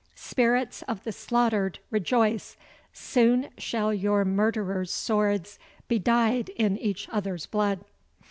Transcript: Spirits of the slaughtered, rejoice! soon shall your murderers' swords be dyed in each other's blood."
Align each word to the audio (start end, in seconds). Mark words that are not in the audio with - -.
Spirits 0.15 0.81
of 0.87 1.03
the 1.03 1.11
slaughtered, 1.11 1.77
rejoice! 1.91 2.57
soon 2.91 3.49
shall 3.59 3.93
your 3.93 4.25
murderers' 4.25 4.89
swords 4.89 5.59
be 5.87 5.99
dyed 5.99 6.49
in 6.57 6.75
each 6.79 7.07
other's 7.09 7.45
blood." 7.45 7.81